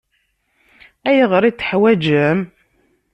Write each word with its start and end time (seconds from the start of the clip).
Ayɣer 1.09 1.43
i 1.45 1.51
t-teḥwaǧem? 1.53 2.39